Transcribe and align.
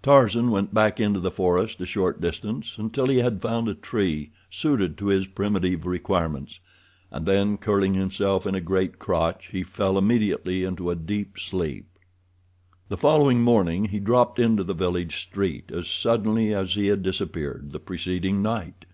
Tarzan 0.00 0.52
went 0.52 0.72
back 0.72 1.00
into 1.00 1.18
the 1.18 1.28
forest 1.32 1.80
a 1.80 1.86
short 1.86 2.20
distance 2.20 2.78
until 2.78 3.06
he 3.06 3.18
had 3.18 3.42
found 3.42 3.66
a 3.66 3.74
tree 3.74 4.30
suited 4.48 4.96
to 4.96 5.06
his 5.06 5.26
primitive 5.26 5.84
requirements, 5.86 6.60
and 7.10 7.26
then, 7.26 7.56
curling 7.56 7.94
himself 7.94 8.46
in 8.46 8.54
a 8.54 8.60
great 8.60 9.00
crotch, 9.00 9.48
he 9.50 9.64
fell 9.64 9.98
immediately 9.98 10.62
into 10.62 10.88
a 10.88 10.94
deep 10.94 11.36
sleep. 11.40 11.88
The 12.90 12.96
following 12.96 13.42
morning 13.42 13.86
he 13.86 13.98
dropped 13.98 14.38
into 14.38 14.62
the 14.62 14.72
village 14.72 15.16
street 15.18 15.72
as 15.72 15.88
suddenly 15.88 16.54
as 16.54 16.74
he 16.74 16.86
had 16.86 17.02
disappeared 17.02 17.72
the 17.72 17.80
preceding 17.80 18.42
night. 18.42 18.84